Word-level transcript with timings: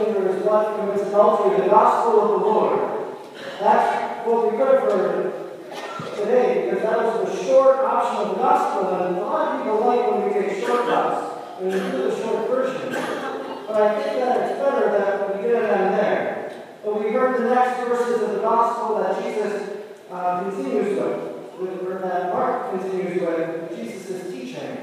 stranger 0.00 0.36
is 0.36 0.44
left 0.44 0.78
from 0.78 0.90
its 0.90 1.02
adultery, 1.02 1.60
the 1.60 1.68
gospel 1.68 2.20
of 2.20 2.40
the 2.40 2.46
Lord. 2.46 3.16
That's 3.60 4.26
what 4.26 4.52
we 4.52 4.58
heard 4.58 4.80
for 4.90 6.16
today, 6.16 6.70
because 6.70 6.82
that 6.82 6.96
was 6.98 7.28
the 7.28 7.44
short 7.44 7.78
option 7.78 8.28
of 8.28 8.36
the 8.36 8.42
gospel, 8.42 8.94
and 8.94 9.16
a 9.16 9.20
lot 9.20 9.56
of 9.56 9.62
people 9.62 9.80
like 9.86 10.10
when 10.10 10.26
we 10.26 10.32
take 10.32 10.64
shortcuts, 10.64 11.60
and 11.60 11.72
we 11.72 11.78
do 11.78 12.10
the 12.10 12.16
short 12.16 12.48
version. 12.48 12.92
But 13.66 13.82
I 13.82 14.02
think 14.02 14.16
that 14.20 14.50
it's 14.50 14.60
better 14.60 14.90
that 14.90 15.36
we 15.36 15.42
get 15.42 15.62
it 15.62 15.70
on 15.70 15.92
there. 15.92 16.52
But 16.84 17.04
we 17.04 17.12
heard 17.12 17.40
the 17.40 17.54
next 17.54 17.86
verses 17.86 18.22
of 18.22 18.32
the 18.32 18.40
gospel 18.40 18.98
that 18.98 19.22
Jesus 19.22 19.84
uh, 20.10 20.42
continues 20.44 20.98
with, 20.98 21.82
with, 21.82 22.02
that 22.02 22.32
Mark 22.32 22.70
continues 22.70 23.20
with, 23.20 23.76
Jesus' 23.76 24.08
is 24.08 24.34
teaching, 24.34 24.78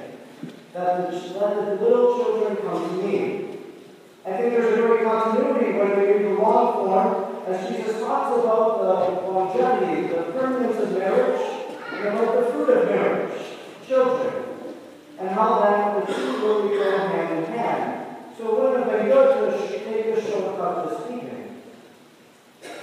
that 0.73 1.11
the, 1.11 1.18
let 1.39 1.79
the 1.79 1.86
little 1.86 2.18
children 2.18 2.56
come 2.57 3.02
to 3.02 3.07
me. 3.07 3.46
I 4.27 4.36
think 4.36 4.54
there's 4.54 4.77
a 4.77 4.81
great 4.81 5.04
continuity 5.05 5.71
when 5.79 5.99
we 5.99 6.05
read 6.05 6.25
the 6.25 6.33
long 6.33 6.73
form, 6.73 7.47
as 7.47 7.69
Jesus 7.69 8.01
talks 8.01 8.43
about 8.43 8.81
the 8.81 9.31
longevity, 9.31 10.07
the 10.09 10.23
permanence 10.33 10.83
of 10.83 10.91
marriage, 10.97 11.39
and 11.93 12.07
about 12.07 12.36
the 12.36 12.51
fruit 12.51 12.69
of 12.69 12.89
marriage, 12.89 13.41
children, 13.87 14.43
and 15.17 15.29
how 15.29 15.61
that 15.61 16.05
the 16.05 16.13
two 16.13 16.45
really 16.45 16.77
go 16.77 17.07
hand 17.07 17.37
in 17.37 17.53
hand. 17.53 18.17
So 18.37 18.59
wouldn't 18.59 18.91
have 18.91 19.00
been 19.00 19.07
good 19.07 19.61
to 19.61 19.79
take 19.86 20.05
a 20.07 20.21
shortcut 20.21 20.89
to 20.89 21.05
speaking. 21.05 21.61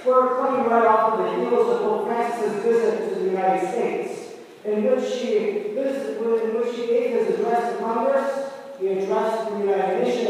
We're 0.03 0.37
coming 0.37 0.67
right 0.67 0.87
off 0.87 1.13
of 1.13 1.19
the 1.19 1.29
heels 1.35 1.69
of 1.69 1.81
Pope 1.81 2.07
Francis' 2.07 2.63
visit 2.63 3.09
to 3.09 3.19
the 3.19 3.25
United 3.25 3.69
States, 3.71 4.33
in 4.65 4.83
which 4.83 5.13
he 5.13 5.73
visited, 5.75 6.17
in 6.17 6.55
which 6.59 6.75
he 6.75 6.87
gave 6.87 7.11
his 7.11 7.35
address 7.35 7.73
to 7.73 7.83
Congress, 7.83 8.51
he 8.79 8.87
addressed 8.89 9.51
the 9.51 9.59
United 9.59 10.03
Nations, 10.03 10.24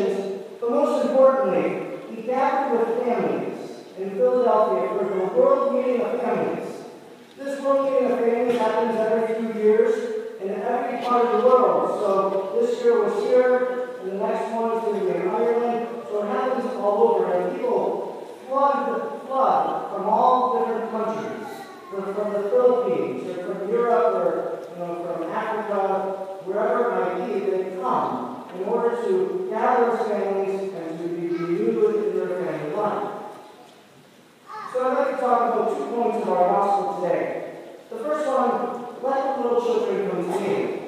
importantly, 1.45 2.15
he 2.15 2.21
gathered 2.23 2.79
with 2.79 3.05
families 3.05 3.57
in 3.97 4.11
Philadelphia 4.11 4.97
for 4.97 5.05
the 5.05 5.25
World 5.39 5.75
Meeting 5.75 6.01
of 6.01 6.21
Families. 6.21 6.67
This 7.38 7.61
World 7.61 7.91
Meeting 7.91 8.11
of 8.11 8.19
Families 8.19 8.57
happens 8.57 8.95
every 8.99 9.35
few 9.35 9.61
years 9.61 10.41
in 10.41 10.49
every 10.49 11.05
part 11.05 11.25
of 11.25 11.41
the 11.41 11.47
world. 11.47 11.99
So 11.99 12.59
this 12.59 12.81
year 12.83 13.03
was 13.03 13.23
here, 13.25 13.89
and 14.01 14.11
the 14.11 14.27
next 14.27 14.51
one 14.51 14.77
is 14.77 14.83
going 14.83 14.99
to 14.99 15.05
be 15.05 15.19
in 15.19 15.27
Ireland. 15.27 15.88
So 16.09 16.23
it 16.23 16.29
happens 16.29 16.66
all 16.77 17.16
over, 17.16 17.33
and 17.33 17.55
people 17.55 18.41
flood, 18.47 18.88
the 18.89 19.27
flood 19.27 19.91
from 19.91 20.05
all 20.05 20.59
different 20.59 20.91
countries, 20.91 21.47
from, 21.89 22.13
from 22.13 22.33
the 22.33 22.49
Philippines, 22.49 23.29
or 23.29 23.43
from 23.43 23.69
Europe, 23.69 24.16
or 24.16 24.67
you 24.73 24.79
know, 24.79 25.03
from 25.03 25.29
Africa, 25.29 26.41
wherever 26.45 26.85
it 26.85 27.17
might 27.17 27.27
be, 27.27 27.39
they 27.39 27.75
come 27.81 28.35
in 28.59 28.63
order 28.69 28.95
to 29.03 29.47
gather 29.49 29.97
families 29.97 30.73
and 30.73 30.99
to 30.99 31.07
be 31.09 31.27
renewed 31.27 31.95
in 31.95 32.17
their 32.17 32.27
family 32.27 32.75
life. 32.75 33.11
So 34.73 34.89
I'd 34.89 35.05
to 35.16 35.21
talk 35.21 35.53
about 35.53 35.77
two 35.77 35.85
points 35.95 36.21
of 36.21 36.30
our 36.30 36.47
gospel 36.49 37.02
today. 37.02 37.53
The 37.89 37.97
first 37.97 38.27
one, 38.27 39.03
let 39.03 39.38
the 39.38 39.44
little 39.44 39.61
children 39.63 40.09
come 40.09 40.33
to 40.33 40.39
me 40.39 40.85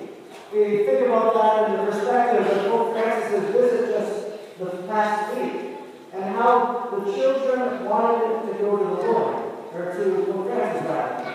we 0.52 0.86
think 0.86 1.08
about 1.08 1.34
that 1.34 1.70
in 1.70 1.86
the 1.86 1.92
perspective 1.92 2.48
of 2.48 2.72
Pope 2.72 2.94
Francis' 2.94 3.52
visit 3.52 3.92
just 3.92 4.60
the 4.60 4.88
past 4.88 5.36
week, 5.36 5.78
and 6.14 6.24
how 6.24 6.90
the 6.90 7.12
children 7.12 7.84
wanted 7.84 8.48
to 8.48 8.58
go 8.58 8.78
to 8.78 8.84
the 8.84 9.12
Lord, 9.12 9.36
or 9.74 9.94
to 9.94 10.32
Pope 10.32 10.48
Francis 10.48 11.34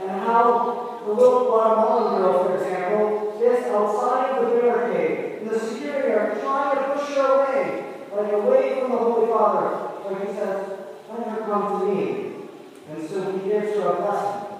and 0.00 0.10
how 0.10 1.02
the 1.06 1.12
little 1.12 1.44
Guatemalan 1.44 2.20
girl, 2.20 2.44
for 2.44 2.56
example, 2.56 3.40
is 3.40 3.66
outside 3.66 4.42
the 4.42 4.60
barricade, 4.60 5.48
the 5.48 5.58
security 5.58 6.40
trying 6.40 6.76
to 6.76 6.94
push 6.94 7.14
her 7.14 7.22
away, 7.22 7.84
like 8.14 8.32
away 8.32 8.80
from 8.80 8.90
the 8.90 8.98
Holy 8.98 9.26
Father, 9.28 10.10
like 10.10 10.28
he 10.28 10.34
says, 10.34 10.78
let 11.10 11.28
her 11.28 11.44
come 11.44 11.80
to 11.80 11.94
me. 11.94 12.33
And 12.90 13.08
so 13.08 13.32
he 13.32 13.48
gives 13.48 13.76
her 13.76 13.88
a 13.88 14.02
blessing. 14.02 14.58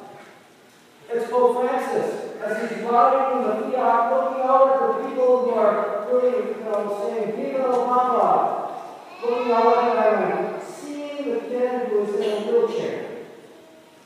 It's 1.10 1.30
Pope 1.30 1.60
Francis 1.60 2.40
as 2.42 2.70
he's 2.70 2.80
riding 2.80 3.38
in 3.38 3.44
the 3.46 3.70
fiat, 3.70 4.12
looking 4.12 4.42
out 4.42 4.72
at 4.72 5.02
the 5.02 5.08
people 5.08 5.44
who 5.44 5.50
are 5.50 6.06
really, 6.10 6.56
you 6.56 6.64
know, 6.64 6.78
saying, 7.02 7.36
Viva 7.36 7.64
el 7.64 7.86
Papa, 7.86 8.74
looking 9.22 9.52
out 9.52 9.78
at 9.78 10.18
them 10.18 10.60
seeing 10.60 11.34
the 11.34 11.40
kid 11.40 11.88
who 11.88 12.04
is 12.04 12.14
in 12.14 12.22
a 12.22 12.50
wheelchair, 12.50 13.06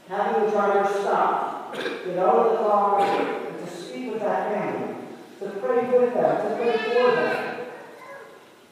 having 0.08 0.44
the 0.44 0.50
driver 0.50 1.00
stop, 1.00 1.74
get 1.74 2.18
out 2.18 2.36
of 2.36 2.52
the 2.52 2.58
car, 2.58 3.00
and 3.00 3.58
to 3.58 3.66
speak 3.74 4.12
with 4.12 4.22
that 4.22 4.52
family, 4.52 4.96
to 5.40 5.46
pray 5.60 5.98
with 5.98 6.14
them, 6.14 6.50
to 6.50 6.56
pray 6.56 6.76
for 6.78 7.10
them. 7.16 7.66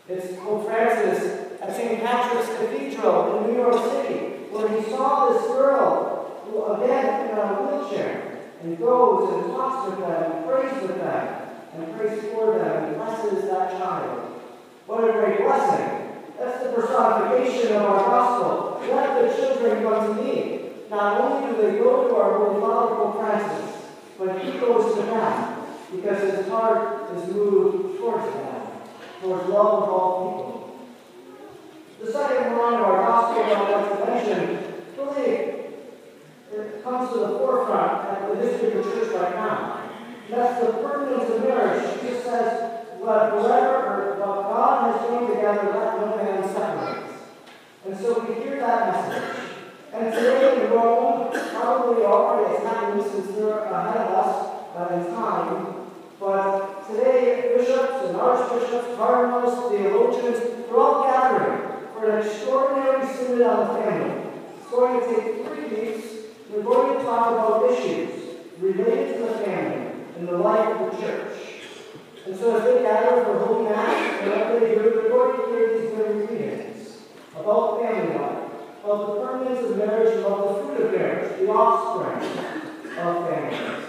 It's 0.09 0.37
Pope 0.37 0.67
Francis 0.67 1.61
at 1.61 1.75
St. 1.75 2.03
Patrick's 2.03 2.49
Cathedral 2.59 3.39
in 3.39 3.53
New 3.53 3.59
York 3.61 3.91
City, 3.91 4.36
where 4.53 4.69
he 4.69 4.91
saw 4.91 5.33
this 5.33 5.47
girl 5.49 6.43
who, 6.45 6.65
again, 6.75 7.31
in 7.31 7.39
a 7.39 7.47
wheelchair, 7.55 8.39
and 8.63 8.79
goes 8.79 9.35
and 9.35 9.53
talks 9.53 9.91
with 9.91 10.01
them 10.01 10.33
and 10.33 10.47
prays 10.47 10.83
with 10.83 10.99
them 10.99 11.47
and 11.75 11.97
prays 11.97 12.21
for 12.33 12.59
them 12.59 12.85
and 12.85 12.97
blesses 12.97 13.45
that 13.51 13.79
child. 13.79 14.41
What 14.87 15.09
a 15.09 15.13
great 15.13 15.39
blessing. 15.39 16.07
That's 16.39 16.63
the 16.63 16.73
personification 16.73 17.77
of 17.77 17.83
our 17.83 18.05
gospel. 18.05 18.95
Let 18.95 19.23
the 19.23 19.37
children 19.37 19.83
come 19.83 20.17
to 20.17 20.23
me. 20.23 20.71
Not 20.91 21.21
only 21.21 21.57
do 21.57 21.63
they 21.63 21.79
go 21.79 22.09
to 22.09 22.15
our 22.17 22.39
Holy 22.39 22.61
Father, 22.61 22.95
Pope 22.95 23.19
Francis, 23.19 23.75
but 24.19 24.39
he 24.39 24.59
goes 24.59 24.95
to 24.95 25.03
them 25.03 25.67
because 25.91 26.23
his 26.23 26.49
heart 26.49 27.17
is 27.17 27.27
moved 27.29 27.99
towards 27.99 28.25
them, 28.25 28.63
towards 29.21 29.49
love 29.49 29.83
of 29.83 29.89
all 29.89 30.37
people. 30.37 30.66
The 31.99 32.13
second 32.13 32.59
line 32.59 32.75
of 32.75 32.81
our 32.83 33.07
gospel 33.07 33.43
I 33.43 33.63
would 33.63 33.71
like 33.73 33.99
to 33.99 34.07
mention 34.13 34.75
really 34.99 35.57
it 36.53 36.85
comes 36.85 37.13
to 37.13 37.19
the 37.21 37.29
forefront 37.39 38.09
at 38.11 38.29
the 38.29 38.37
history 38.37 38.73
of 38.73 38.85
the 38.85 38.91
church 38.91 39.13
right 39.15 39.35
now. 39.35 39.91
That's 40.29 40.61
the 40.61 40.73
permanence 40.73 41.31
of 41.31 41.43
marriage. 41.43 42.01
Jesus 42.03 42.25
says, 42.25 42.85
what, 43.01 43.37
whatever 43.37 44.17
what 44.19 44.43
God 44.43 44.93
has 44.93 45.09
joined 45.09 45.29
together, 45.29 45.73
let 45.73 46.01
no 46.01 46.17
man 46.17 46.43
separate. 46.45 47.11
And 47.87 47.97
so 47.97 48.21
we 48.21 48.43
hear 48.43 48.61
that 48.61 48.93
message. 48.93 49.37
And 49.95 50.13
today 50.13 50.67
in 50.67 50.73
Rome, 50.73 51.31
probably 51.33 52.05
already 52.05 52.57
has 52.57 52.63
happened 52.63 53.11
since 53.11 53.29
they're 53.37 53.59
ahead 53.59 53.97
of 53.97 54.13
us 54.13 54.75
by 54.75 54.89
time, 55.15 55.77
but 56.21 56.87
today 56.89 57.55
bishops 57.57 58.05
and 58.05 58.17
archbishops, 58.17 58.97
cardinals, 58.97 59.71
theologians, 59.71 60.67
they're 60.67 60.77
all 60.77 61.05
gathering 61.05 61.66
for 61.99 62.11
an 62.11 62.27
extraordinary 62.27 63.07
synod 63.07 63.43
on 63.43 63.67
the 63.67 63.83
family. 63.83 64.31
It's 64.59 64.71
going 64.71 65.01
to 65.01 65.07
take 65.07 65.47
three 65.47 65.69
weeks 65.81 66.17
we're 66.57 66.63
going 66.63 66.99
to 66.99 67.05
talk 67.05 67.33
about 67.33 67.71
issues 67.71 68.09
related 68.59 69.15
to 69.15 69.23
the 69.25 69.39
family 69.45 69.91
and 70.17 70.29
the 70.29 70.39
life 70.39 70.81
of 70.81 70.91
the 70.91 71.03
church. 71.03 71.33
And 72.25 72.37
so 72.37 72.57
as 72.57 72.65
they 72.65 72.83
gather 72.83 73.25
for 73.25 73.39
Holy 73.39 73.69
Mass, 73.69 74.23
and 74.23 74.31
what 74.31 74.61
they 74.61 74.75
do, 74.75 74.81
they're 74.81 75.11
going 75.11 75.37
to 75.37 75.47
hear 75.51 75.79
these 75.79 75.91
very 75.91 76.27
readings 76.27 77.03
about 77.39 77.83
family 77.83 78.15
life, 78.15 78.39
about 78.83 79.07
the 79.07 79.27
permanence 79.27 79.71
of 79.71 79.77
marriage, 79.77 80.19
about 80.19 80.49
the 80.49 80.63
fruit 80.63 80.87
of 80.87 80.93
marriage, 80.93 81.41
the 81.41 81.49
offspring 81.49 82.31
of 82.99 83.29
families. 83.29 83.85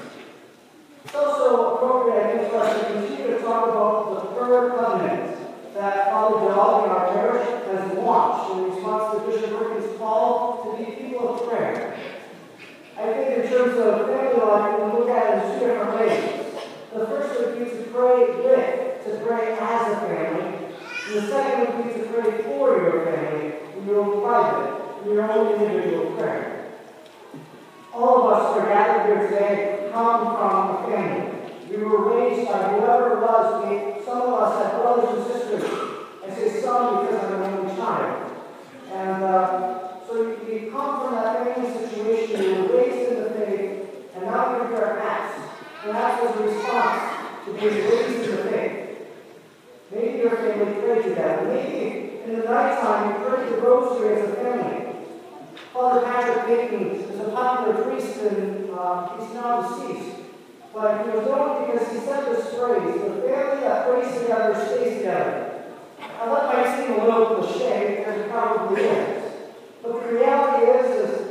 It's 1.05 1.15
also 1.15 1.75
appropriate, 1.75 2.25
I 2.25 2.37
think, 2.37 2.51
for 2.51 2.57
us 2.57 2.79
to 2.79 2.93
continue 2.93 3.37
to 3.37 3.41
talk 3.43 3.69
about 3.69 4.13
the 4.13 4.35
third 4.35 4.77
covenant 4.77 5.73
that 5.73 6.07
Dog 6.57 6.85
in 6.85 6.89
our 6.89 7.13
parish 7.13 7.47
has 7.69 7.97
launched 7.99 8.57
in 8.57 8.73
response 8.73 9.13
to 9.13 9.29
Bishop 9.29 9.61
Ricken's 9.61 9.95
call 9.99 10.65
to 10.65 10.83
be 10.83 10.91
people 10.91 11.35
of 11.35 11.47
prayer. 11.47 11.95
I 12.97 13.13
think 13.13 13.45
in 13.45 13.51
terms 13.51 13.77
of 13.77 14.07
family 14.07 14.41
life, 14.41 14.79
we 14.79 14.97
look 14.97 15.07
at 15.07 15.37
it 15.37 15.53
in 15.53 15.59
two 15.59 15.67
different 15.67 15.93
ways. 15.93 16.57
The 16.91 17.05
first 17.05 17.39
would 17.39 17.59
be 17.59 17.65
to 17.69 17.83
pray 17.93 18.41
with, 18.41 19.05
to 19.05 19.23
pray 19.23 19.51
as 19.53 19.93
a 19.93 19.99
family. 20.01 20.73
And 21.05 21.15
the 21.15 21.27
second 21.29 21.77
would 21.77 21.93
be 21.93 22.01
to 22.01 22.07
pray 22.07 22.41
for 22.41 22.81
your 22.81 23.05
family 23.05 23.53
in 23.77 23.85
your 23.85 24.01
own 24.01 24.23
private, 24.23 25.05
in 25.05 25.13
your 25.13 25.31
own 25.31 25.61
individual 25.61 26.15
prayer. 26.17 26.73
All 27.93 28.31
of 28.31 28.33
us 28.33 28.57
are 28.57 28.67
gathered 28.67 29.05
here 29.05 29.29
today 29.29 29.89
come 29.91 30.25
from 30.25 30.85
a 30.85 30.87
family. 30.89 31.51
We 31.69 31.83
were 31.83 32.15
raised 32.15 32.49
by 32.49 32.63
whoever 32.69 33.13
it 33.13 33.21
was. 33.21 33.63
We, 33.63 34.03
some 34.03 34.21
of 34.23 34.33
us 34.33 34.63
have 34.63 34.81
brothers 34.81 35.19
and 35.19 35.33
sisters. 35.33 35.86
I 36.27 36.35
say 36.35 36.61
some 36.61 37.05
because 37.05 37.23
I'm 37.23 37.41
an 37.41 37.53
only 37.53 37.75
child. 37.75 38.31
And 38.91 39.23
uh, 39.23 40.05
so 40.05 40.37
you 40.47 40.69
come 40.71 41.01
from 41.01 41.15
that 41.15 41.55
family 41.55 41.71
situation, 41.79 42.43
you 42.43 42.63
were 42.63 42.77
raised 42.77 43.11
in 43.11 43.23
the 43.23 43.29
faith, 43.29 43.87
and 44.15 44.25
now 44.25 44.57
you're 44.57 44.67
here 44.67 44.99
Acts. 45.01 45.41
Perhaps 45.83 46.23
as 46.23 46.35
a 46.35 46.43
response 46.43 47.45
to 47.45 47.53
being 47.53 47.89
raised 47.89 48.29
in 48.29 48.35
the 48.35 48.43
faith. 48.43 48.87
Maybe 49.91 50.17
your 50.19 50.35
family 50.35 50.81
prayed 50.81 51.03
together. 51.03 51.47
Maybe 51.47 52.21
in 52.25 52.39
the 52.39 52.45
nighttime 52.45 53.13
you 53.13 53.25
prayed 53.25 53.53
the 53.53 53.57
rosary 53.61 54.21
as 54.21 54.29
a 54.29 54.35
family. 54.35 54.95
Father 55.71 56.01
Patrick 56.05 56.45
Peyton 56.45 56.91
is 56.91 57.19
a 57.19 57.29
popular 57.29 57.83
priest 57.83 58.17
and 58.17 58.69
uh, 58.71 59.17
he's 59.17 59.33
now 59.33 59.61
deceased. 59.61 60.17
But 60.73 61.05
he 61.05 61.11
was 61.11 61.25
known 61.25 61.65
because 61.65 61.91
he 61.91 61.99
said 61.99 62.25
this 62.25 62.53
phrase, 62.53 63.01
the 63.01 63.21
family 63.21 63.61
that 63.61 63.87
prays 63.87 64.21
together 64.21 64.53
Shame, 67.53 68.03
as 68.05 68.29
probably 68.29 68.83
is. 68.83 69.31
But 69.81 69.93
the 69.93 70.13
reality 70.13 70.65
is, 70.71 71.09
is 71.09 71.27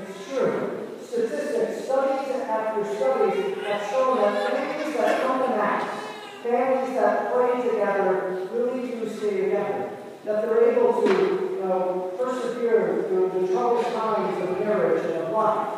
it's 0.00 0.28
true. 0.28 0.88
Statistics, 1.00 1.84
studies 1.84 2.34
after 2.42 2.84
studies, 2.94 3.58
have 3.64 3.90
shown 3.90 4.16
that 4.18 4.50
families 4.50 4.96
that 4.96 5.22
come 5.22 5.42
to 5.42 5.48
Mass, 5.56 6.04
families 6.42 6.94
that 6.96 7.32
pray 7.32 7.62
together, 7.62 8.48
really 8.52 8.88
do 8.88 9.08
stay 9.08 9.42
together. 9.42 9.90
That 10.24 10.42
they're 10.42 10.72
able 10.72 11.02
to 11.02 11.62
uh, 11.62 12.16
persevere 12.16 13.04
through 13.08 13.30
the 13.40 13.52
troubled 13.52 13.84
times 13.84 14.42
of 14.42 14.58
marriage 14.60 15.04
and 15.04 15.22
of 15.24 15.30
life 15.30 15.74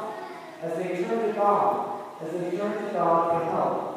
as 0.63 0.79
they 0.79 1.03
turn 1.05 1.29
to 1.29 1.33
God, 1.35 2.01
as 2.23 2.33
they 2.33 2.57
turn 2.57 2.87
to 2.87 2.93
God 2.93 3.43
for 3.43 3.51
help. 3.51 3.97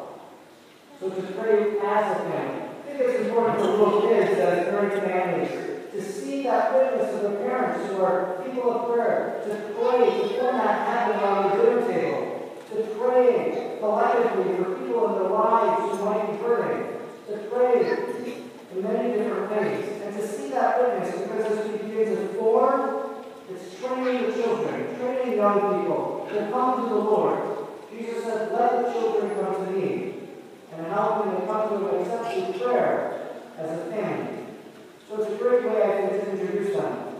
So 1.00 1.08
to 1.08 1.22
pray 1.32 1.78
as 1.78 2.16
a 2.16 2.24
family. 2.24 2.59
It's 3.02 3.26
important 3.26 3.58
for 3.60 3.66
little 3.66 4.08
kids 4.08 4.38
as 4.38 4.68
in 4.68 5.00
families 5.00 5.70
to 5.92 6.02
see 6.02 6.42
that 6.44 6.74
witness 6.74 7.14
of 7.14 7.22
the 7.22 7.38
parents 7.38 7.88
who 7.88 8.02
are 8.02 8.42
people 8.44 8.70
of 8.70 8.94
prayer, 8.94 9.42
to 9.44 9.54
pray, 9.74 10.04
to 10.04 10.28
form 10.38 10.56
that 10.58 10.86
habit 10.86 11.22
on 11.22 11.50
the 11.50 11.64
dinner 11.64 11.80
table, 11.88 12.22
to 12.68 12.76
pray 12.98 13.76
collectively 13.80 14.56
for 14.56 14.74
people 14.76 15.08
in 15.08 15.22
their 15.22 15.30
lives 15.30 15.98
who 15.98 16.04
might 16.04 16.30
be 16.30 16.36
hurting, 16.44 17.00
to 17.26 17.36
pray 17.48 17.72
in 18.72 18.82
many 18.82 19.14
different 19.14 19.50
ways, 19.50 20.02
and 20.04 20.14
to 20.14 20.28
see 20.28 20.50
that 20.50 20.80
witness 20.80 21.22
because 21.22 21.58
as 21.58 21.70
we 21.70 21.78
begin 21.78 22.16
to 22.16 22.28
form, 22.34 23.24
it's 23.50 23.80
training 23.80 24.30
the 24.30 24.42
children, 24.42 24.96
training 24.98 25.36
young 25.36 25.80
people 25.80 26.28
to 26.30 26.50
come 26.50 26.82
to 26.82 26.88
the 26.94 27.00
Lord. 27.00 27.66
Jesus 27.90 28.24
said, 28.24 28.52
let 28.52 28.84
the 28.84 28.92
children 28.92 29.34
come 29.34 29.66
to 29.66 29.72
me, 29.72 30.14
and 30.72 30.86
help 30.86 31.24
them 31.24 31.40
to 31.40 31.46
come 31.46 31.68
to 31.68 31.88
an 31.88 32.02
accepted 32.02 32.60
prayer 32.60 33.42
as 33.60 33.78
a 33.78 33.90
family. 33.90 34.46
So 35.08 35.22
it's 35.22 35.32
a 35.32 35.36
great 35.36 35.64
way, 35.64 35.82
I 35.82 36.08
think, 36.08 36.24
to 36.24 36.30
introduce 36.30 36.76
them. 36.76 37.10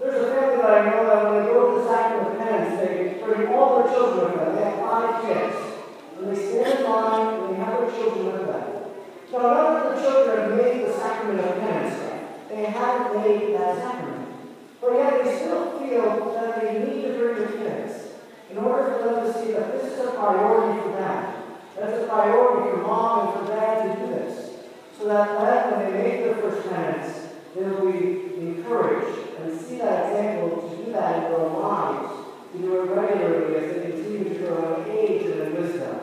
There's 0.00 0.22
a 0.22 0.30
family 0.30 0.56
that 0.58 0.70
I 0.70 0.90
know 0.90 1.06
that 1.06 1.24
when 1.24 1.42
they 1.42 1.48
go 1.50 1.74
to 1.74 1.82
the 1.82 1.88
sacrament 1.88 2.32
of 2.32 2.38
penance, 2.38 2.80
they 2.80 3.22
bring 3.24 3.48
all 3.48 3.82
their 3.82 3.92
children 3.92 4.32
with 4.32 4.40
them. 4.44 4.56
They 4.56 4.62
have 4.62 4.78
five 4.78 5.24
kids. 5.24 5.56
And 6.18 6.36
they 6.36 6.38
stand 6.38 6.80
in 6.80 6.84
line 6.84 7.40
and 7.40 7.54
they 7.54 7.58
have 7.64 7.80
their 7.80 7.90
children 7.90 8.26
with 8.26 8.46
them. 8.46 8.64
Now, 9.32 9.38
none 9.38 9.76
of 9.76 9.96
the 9.96 10.02
children 10.02 10.38
have 10.38 10.50
made 10.56 10.86
the 10.86 10.92
sacrament 10.92 11.40
of 11.40 11.60
penance. 11.60 11.94
They 12.48 12.64
haven't 12.64 13.22
made 13.22 13.54
that 13.54 13.76
sacrament. 13.78 14.28
But 14.80 14.92
yet 14.94 15.24
they 15.24 15.36
still 15.36 15.78
feel 15.78 16.32
that 16.34 16.60
they 16.60 16.78
need 16.84 17.02
to 17.02 17.18
bring 17.18 17.34
their 17.38 17.48
kids 17.48 18.08
in 18.50 18.58
order 18.58 18.94
for 18.94 19.04
them 19.04 19.24
to 19.24 19.32
see 19.32 19.52
that 19.52 19.72
this 19.72 19.92
is 19.92 20.06
a 20.06 20.10
priority 20.12 20.80
for 20.80 20.92
them. 20.92 21.34
That's 21.76 22.02
a 22.02 22.06
priority 22.06 22.70
for 22.70 22.76
mom 22.78 23.38
and 23.38 23.46
for 23.46 23.54
dad 23.54 23.82
to 23.82 24.00
do 24.00 24.12
this. 24.12 24.47
So 24.98 25.06
that 25.06 25.78
when 25.78 25.92
they 25.92 26.02
make 26.02 26.24
their 26.24 26.34
first 26.34 26.68
penance, 26.68 27.28
they'll 27.54 27.92
be 27.92 28.34
encouraged 28.36 29.28
and 29.38 29.60
see 29.60 29.78
that 29.78 30.10
example 30.10 30.68
to 30.68 30.84
do 30.84 30.92
that 30.92 31.16
in 31.16 31.22
their 31.30 31.48
lives, 31.50 32.12
to 32.52 32.58
do 32.58 32.80
it 32.80 32.90
regularly 32.90 33.56
as 33.56 33.76
they 33.76 33.90
continue 33.92 34.24
to 34.24 34.34
grow 34.40 34.82
in 34.82 34.90
age 34.90 35.26
and 35.26 35.40
in 35.40 35.54
wisdom. 35.54 36.00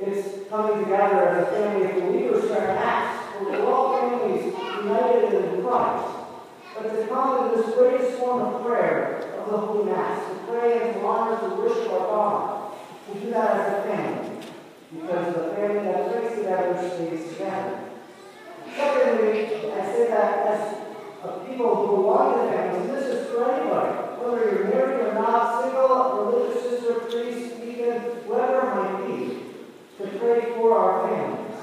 It's 0.00 0.48
coming 0.48 0.84
together 0.84 1.28
as 1.28 1.48
a 1.48 1.50
family 1.50 1.86
of 1.86 1.94
believers 1.94 2.48
to 2.48 2.60
act, 2.60 3.42
we're 3.42 3.66
all 3.66 3.98
families 3.98 4.54
united 4.84 5.34
in 5.34 5.62
Christ. 5.64 6.16
But 6.76 6.94
to 6.94 7.06
come 7.08 7.48
in 7.48 7.56
this 7.56 7.74
greatest 7.74 8.18
form 8.18 8.54
of 8.54 8.64
prayer 8.64 9.34
of 9.38 9.50
the 9.50 9.58
Holy 9.58 9.90
Mass, 9.90 10.28
to 10.28 10.34
pray 10.46 10.80
and 10.80 10.94
to 10.94 11.06
honor, 11.06 11.40
to 11.40 11.54
worship 11.56 11.92
our 11.92 11.98
God, 11.98 12.74
to 13.12 13.18
do 13.18 13.30
that 13.30 13.50
as 13.50 13.84
a 13.84 13.88
family 13.88 14.34
because 15.00 15.34
the 15.34 15.54
family 15.54 15.84
that 15.84 16.12
prays 16.12 16.38
together 16.38 16.90
stays 16.94 17.32
together. 17.32 17.80
Secondly, 18.76 19.72
I 19.72 19.94
as 20.54 21.48
people 21.48 21.74
who 21.74 22.02
belong 22.02 22.38
to 22.38 22.52
families, 22.52 22.90
this 22.90 23.06
is 23.06 23.30
for 23.30 23.50
anybody, 23.50 23.94
whether 24.20 24.44
you're 24.44 24.64
married 24.64 25.06
or 25.06 25.14
not, 25.14 25.62
single, 25.62 26.26
religious 26.26 26.62
sister, 26.62 26.94
priest, 27.10 27.60
deacon, 27.60 27.98
whatever 28.28 28.60
it 28.62 28.74
might 28.74 28.96
be, 29.06 29.18
to 29.98 30.18
pray 30.18 30.52
for 30.54 30.78
our 30.78 31.08
families, 31.08 31.58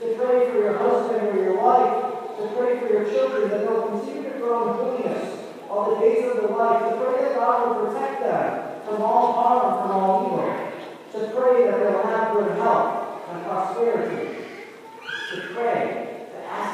to 0.00 0.06
pray 0.14 0.50
for 0.50 0.56
your 0.58 0.78
husband 0.78 1.28
or 1.28 1.42
your 1.42 1.56
wife, 1.56 2.36
to 2.36 2.46
pray 2.56 2.80
for 2.80 2.88
your 2.88 3.04
children 3.04 3.50
that 3.50 3.60
they'll 3.60 3.88
continue 3.88 4.32
to 4.32 4.38
grow 4.38 4.68
in 4.68 4.74
holiness 4.74 5.38
all 5.68 5.94
the 5.94 6.00
days 6.00 6.24
of 6.26 6.36
their 6.36 6.56
life, 6.56 6.90
to 6.90 6.96
pray 6.98 7.22
that 7.22 7.34
God 7.34 7.68
will 7.68 7.86
protect 7.86 8.20
them 8.20 8.82
from 8.84 9.02
all 9.02 9.32
harm, 9.32 9.82
from 9.82 9.90
all 9.90 10.26
evil 10.26 10.70
to 11.12 11.18
pray 11.34 11.64
that 11.64 11.80
they'll 11.80 12.02
have 12.02 12.32
good 12.34 12.56
health 12.56 13.28
and 13.30 13.42
prosperity, 13.42 14.44
to 15.30 15.40
pray, 15.52 15.99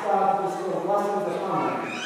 God 0.06 0.38
to 0.38 0.46
bestow 0.46 0.80
blessings 0.86 1.34
upon 1.34 1.58
them. 1.66 2.02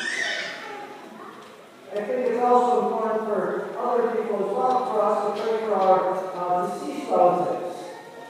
I 1.92 2.00
think 2.00 2.20
it's 2.28 2.42
also 2.42 2.72
important 2.86 3.24
for 3.28 3.76
other 3.76 4.16
people 4.16 4.36
as 4.36 4.56
well, 4.56 4.76
for 4.88 4.98
us 5.02 5.18
to 5.26 5.42
pray 5.42 5.58
for 5.66 5.74
our 5.74 5.98
uh, 6.32 6.78
deceased 6.78 7.10
relatives, 7.10 7.76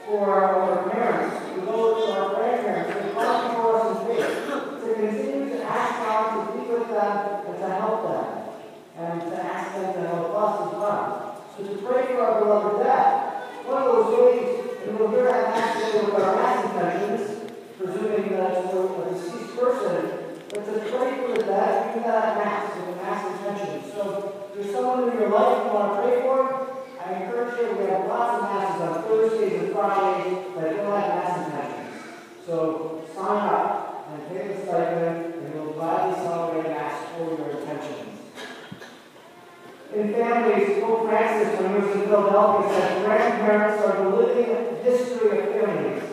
for 0.05 0.43
our 0.43 0.89
parents, 0.89 1.37
for 1.47 1.61
those 1.61 2.05
who 2.05 2.11
are 2.11 2.35
grandparents, 2.35 2.91
who 2.91 2.99
have 2.99 3.15
gone 3.15 3.47
before 3.47 3.75
us 3.79 3.87
in 3.91 3.95
faith, 4.07 4.27
to 4.49 4.93
continue 4.95 5.49
to 5.55 5.63
ask 5.63 5.91
God 6.03 6.23
to 6.35 6.51
be 6.51 6.67
with 6.67 6.87
them 6.89 7.15
and 7.47 7.55
to 7.59 7.69
help 7.69 7.99
them, 8.11 8.27
and 8.97 9.21
to 9.21 9.35
ask 9.41 9.75
them 9.75 9.93
to 9.93 10.01
help 10.09 10.35
us 10.35 10.67
as 10.67 10.73
well. 10.77 11.45
So 11.55 11.63
to 11.63 11.73
pray 11.81 12.07
for 12.07 12.21
our 12.21 12.39
beloved 12.41 12.83
dad, 12.83 13.07
one 13.63 13.83
of 13.83 13.87
those 13.87 14.19
ways, 14.19 14.67
and 14.85 14.99
we'll 14.99 15.11
hear 15.11 15.25
that 15.25 15.55
actually 15.55 16.11
with 16.11 16.23
our 16.23 16.35
mass 16.35 16.65
intentions, 16.65 17.51
presuming 17.77 18.29
that 18.33 18.57
it's 18.57 18.73
a 18.73 19.13
deceased 19.13 19.55
person, 19.55 20.17
but 20.49 20.65
to 20.65 20.73
pray 20.91 21.17
for 21.17 21.33
the 21.37 21.43
dead, 21.43 21.95
do 21.95 22.01
that 22.01 22.25
at 22.25 22.37
mass, 22.43 22.75
with 22.75 22.89
a 22.89 22.95
mass 22.97 23.21
intention. 23.31 23.91
So 23.93 24.01
if 24.49 24.55
there's 24.55 24.75
someone 24.75 25.09
in 25.09 25.17
your 25.17 25.29
life 25.29 25.65
you 25.65 25.71
want 25.71 25.95
to 25.95 26.01
pray 26.01 26.21
for, 26.21 26.37
I 26.99 27.23
encourage 27.23 27.57
you, 27.57 27.77
we 27.77 27.85
have 27.85 28.05
lots 28.07 28.43
of 28.43 28.49
masses 28.49 28.81
on 28.81 29.03
Thursdays 29.03 29.61
and 29.61 29.71
Fridays 29.71 30.45
that 30.55 30.75
don't 30.75 30.91
have 30.91 31.07
mass 31.09 31.47
intentions. 31.47 32.03
So 32.45 33.07
sign 33.15 33.47
up 33.47 34.07
and 34.11 34.27
pay 34.27 34.47
the 34.47 34.61
stipend, 34.61 35.33
and 35.35 35.53
we'll 35.55 35.73
gladly 35.73 36.21
celebrate 36.21 36.69
mass 36.69 37.07
for 37.15 37.25
your 37.37 37.49
intentions. 37.59 38.19
In 39.95 40.13
families, 40.13 40.83
Pope 40.83 41.00
Francis, 41.11 41.59
he 41.59 41.65
was 41.65 41.93
in 41.93 42.01
Philadelphia, 42.07 42.71
said 42.71 43.03
grandparents 43.03 43.83
are 43.83 44.01
the 44.01 44.15
living 44.15 44.81
history 44.81 45.39
of 45.39 45.45
families, 45.51 46.03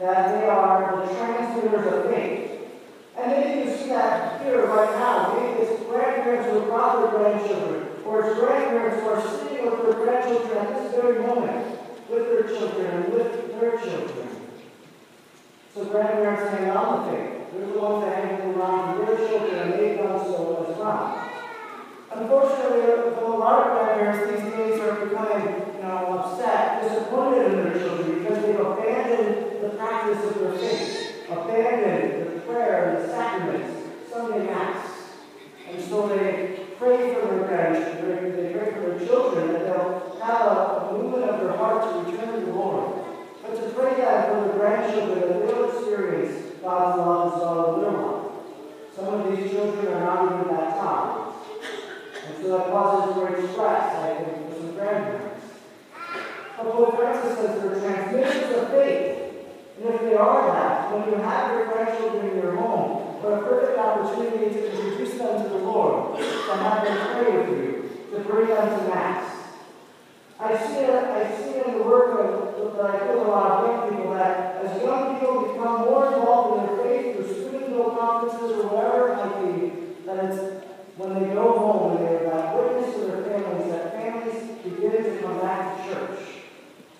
that 0.00 0.40
they 0.40 0.48
are 0.48 1.06
the 1.06 1.14
transmitters 1.14 1.86
of 1.86 2.10
faith. 2.10 2.50
And 3.16 3.30
maybe 3.30 3.70
you 3.70 3.76
see 3.76 3.90
that 3.90 4.42
here 4.42 4.66
right 4.66 4.90
now. 4.98 5.38
Maybe 5.38 5.62
it's 5.62 5.84
grandparents 5.84 6.50
who 6.50 6.62
brought 6.62 6.98
their 6.98 7.20
grandchildren, 7.20 7.90
or 8.04 8.26
it's 8.26 8.40
grandparents 8.40 9.02
who 9.04 9.08
are 9.10 9.22
sitting 9.38 9.70
with 9.70 9.82
their 9.84 10.04
grandchildren 10.04 10.58
at 10.58 10.82
this 10.82 10.94
very 10.96 11.22
moment, 11.22 11.78
with 12.10 12.26
their 12.26 12.42
children 12.42 12.86
and 12.86 13.12
with 13.14 13.60
their 13.60 13.78
children. 13.78 14.28
So 15.72 15.84
grandparents 15.84 16.50
hang 16.50 16.70
on 16.70 17.06
the 17.06 17.12
faith. 17.12 17.52
They're 17.52 17.66
the 17.68 17.78
ones 17.78 18.04
that 18.04 18.24
hang 18.24 18.50
around 18.50 18.98
their 18.98 19.16
children, 19.16 19.54
and 19.60 19.72
they've 19.74 19.96
done 19.96 20.18
so 20.24 20.66
as 20.68 20.76
well. 20.76 21.39
Unfortunately, 22.12 23.14
for 23.14 23.24
a 23.24 23.36
lot 23.38 23.68
of 23.68 23.78
grandparents 23.78 24.30
these 24.30 24.52
days 24.52 24.80
are 24.80 25.06
becoming, 25.06 25.76
you 25.76 25.82
know, 25.82 26.18
upset, 26.18 26.82
disappointed 26.82 27.52
in 27.52 27.56
their 27.62 27.78
children 27.78 28.18
because 28.18 28.42
they've 28.42 28.58
abandoned 28.58 29.62
the 29.62 29.68
practice 29.78 30.24
of 30.24 30.40
their 30.40 30.58
faith, 30.58 31.30
abandoned 31.30 32.34
the 32.34 32.40
prayer 32.40 32.96
and 32.96 33.04
the 33.04 33.08
sacraments, 33.08 34.10
Sunday 34.10 34.44
Mass. 34.46 34.90
And 35.70 35.80
so 35.80 36.08
they 36.08 36.66
pray 36.76 37.14
for 37.14 37.28
their 37.28 37.46
grandchildren, 37.46 38.36
they 38.36 38.52
pray 38.54 38.72
for 38.72 38.80
their 38.80 39.06
children 39.06 39.52
that 39.52 39.60
they'll 39.66 40.18
have 40.20 40.46
a, 40.46 40.92
movement 40.92 41.30
of 41.30 41.40
their 41.40 41.56
heart 41.56 41.82
to 41.84 42.10
return 42.10 42.40
to 42.40 42.46
the 42.46 42.52
Lord. 42.52 43.04
But 43.40 43.54
to 43.54 43.70
pray 43.70 43.94
that 43.94 44.28
for 44.28 44.48
their 44.48 44.58
grandchildren, 44.58 45.20
that 45.20 45.46
they'll 45.46 45.70
experience 45.70 46.56
God's 46.60 46.98
love 46.98 47.34
as 47.34 47.40
well 47.40 47.74
in 47.74 47.80
their 47.82 48.02
life. 48.02 48.32
Some 48.96 49.14
of 49.14 49.36
these 49.36 49.50
children 49.52 49.86
are 49.94 50.00
not 50.00 50.24
even 50.24 50.48
that 50.48 50.70
baptized. 50.70 51.09
That 52.50 52.66
causes 52.66 53.14
great 53.14 53.52
stress, 53.52 53.94
I 53.94 54.24
think, 54.24 54.50
for 54.50 54.56
some 54.56 54.74
grandparents. 54.74 55.46
But 56.56 56.72
Pope 56.72 56.96
Francis 56.96 57.38
says 57.38 57.62
they're 57.62 57.78
transmissions 57.78 58.56
of 58.58 58.70
faith. 58.70 59.18
And 59.78 59.94
if 59.94 60.00
they 60.00 60.14
are 60.16 60.50
that, 60.50 60.90
when 60.90 61.08
you 61.08 61.14
have 61.22 61.52
your 61.52 61.66
grandchildren 61.66 62.30
in 62.30 62.42
your 62.42 62.56
home, 62.56 63.22
what 63.22 63.38
a 63.38 63.42
perfect 63.46 63.78
opportunity 63.78 64.50
to 64.50 64.66
introduce 64.66 65.14
them 65.14 65.44
to 65.44 65.48
the 65.48 65.58
Lord, 65.58 66.18
to 66.18 66.54
have 66.58 66.82
them 66.82 66.98
pray 67.14 67.38
with 67.38 67.48
you, 67.54 67.90
to 68.10 68.18
bring 68.26 68.48
them 68.48 68.66
to 68.66 68.88
Mass. 68.88 69.30
I 70.40 70.58
see 70.58 70.90
it, 70.90 70.90
I 70.90 71.30
see 71.38 71.50
it 71.54 71.66
in 71.68 71.78
the 71.78 71.84
work 71.84 72.18
of, 72.18 72.74
that 72.76 72.84
I 72.84 72.98
feel 73.06 73.26
a 73.26 73.30
lot 73.30 73.46
of 73.46 73.70
young 73.70 73.90
people 73.90 74.14
that 74.14 74.64
as 74.64 74.82
young 74.82 75.14
people 75.14 75.54
become 75.54 75.82
more 75.82 76.06
involved 76.06 76.50
in 76.58 76.66
their 76.66 76.84
faith 76.84 77.14
through 77.14 77.30
student 77.30 77.96
conferences 77.96 78.58
or 78.58 78.66
whatever 78.74 79.12
it 79.12 79.16
might 79.22 79.38
be, 79.38 79.70
that 80.04 80.24
it's 80.24 80.59
when 80.96 81.14
they 81.14 81.34
go 81.34 81.58
home 81.58 81.96
and 81.96 82.06
they're 82.06 82.26
about 82.26 82.56
witness 82.56 82.94
to 82.94 83.00
their 83.06 83.22
families, 83.24 83.70
that 83.72 83.92
families 83.92 84.58
begin 84.62 85.04
to 85.04 85.22
come 85.22 85.40
back 85.40 85.76
to 85.76 85.92
church. 85.92 86.20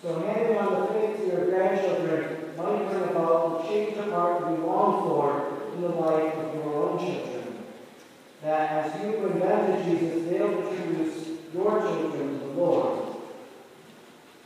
So 0.03 0.21
handing 0.21 0.57
on 0.57 0.81
the 0.81 0.87
faith 0.89 1.17
to 1.19 1.27
your 1.27 1.45
grandchildren 1.51 2.55
might 2.57 2.89
bring 2.89 3.03
about 3.11 3.63
the 3.63 3.69
change 3.69 3.97
of 3.99 4.11
heart 4.11 4.51
we 4.51 4.57
long 4.65 5.03
for 5.05 5.75
in 5.75 5.83
the 5.83 5.89
life 5.89 6.35
of 6.35 6.55
your 6.55 6.75
own 6.75 6.99
children. 6.99 7.65
That 8.43 8.71
as 8.71 9.03
you 9.03 9.19
bring 9.19 9.39
them 9.39 9.67
to 9.67 9.85
Jesus, 9.85 10.31
they'll 10.31 10.67
introduce 10.67 11.29
your 11.53 11.81
children 11.81 12.41
to 12.41 12.47
the 12.47 12.53
Lord. 12.53 13.17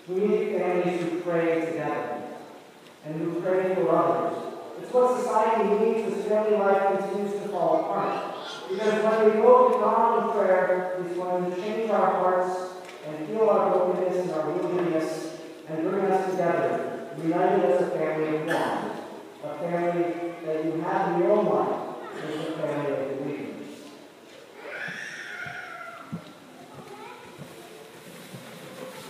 We 0.09 0.17
need 0.17 0.59
families 0.59 1.01
who 1.01 1.21
pray 1.21 1.65
together 1.65 2.23
and 3.05 3.21
who 3.21 3.41
pray 3.41 3.75
for 3.75 3.97
others. 3.97 4.37
It's 4.83 4.93
what 4.93 5.21
society 5.21 5.69
needs 5.79 6.13
as 6.13 6.25
family 6.25 6.57
life 6.57 6.99
continues 6.99 7.33
to 7.33 7.49
fall 7.49 7.85
apart. 7.85 8.24
Because 8.75 9.05
when 9.05 9.25
we 9.27 9.31
go 9.41 9.69
to 9.69 9.79
God 9.79 10.25
in 10.25 10.33
prayer, 10.33 10.99
He's 11.01 11.17
going 11.17 11.49
to 11.49 11.63
change 11.63 11.91
our 11.91 12.11
hearts 12.11 12.73
and 13.07 13.29
heal 13.29 13.49
our 13.49 13.71
brokenness 13.71 14.17
and 14.17 14.33
our 14.33 14.47
woundedness 14.47 15.31
and 15.69 15.89
bring 15.89 16.07
us 16.11 16.31
together, 16.31 17.09
united 17.23 17.65
as 17.71 17.83
a 17.83 17.91
family 17.91 18.37
of 18.37 18.47
one. 18.47 18.91
A 19.45 19.59
family 19.59 20.35
that 20.45 20.65
you 20.65 20.81
have 20.81 21.13
in 21.13 21.21
your 21.21 21.33
own 21.33 21.47
life 21.47 22.25
is 22.25 22.49
a 22.49 22.53
family 22.53 23.14